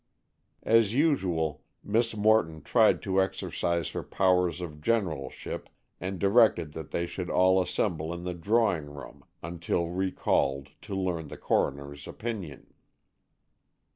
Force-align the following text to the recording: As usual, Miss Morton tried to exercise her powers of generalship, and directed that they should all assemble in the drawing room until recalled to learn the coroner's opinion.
As 0.63 0.95
usual, 0.95 1.61
Miss 1.83 2.15
Morton 2.17 2.63
tried 2.63 3.03
to 3.03 3.21
exercise 3.21 3.91
her 3.91 4.01
powers 4.01 4.59
of 4.59 4.81
generalship, 4.81 5.69
and 5.99 6.17
directed 6.17 6.73
that 6.73 6.89
they 6.89 7.05
should 7.05 7.29
all 7.29 7.61
assemble 7.61 8.11
in 8.11 8.23
the 8.23 8.33
drawing 8.33 8.85
room 8.89 9.23
until 9.43 9.89
recalled 9.89 10.69
to 10.81 10.95
learn 10.95 11.27
the 11.27 11.37
coroner's 11.37 12.07
opinion. 12.07 12.73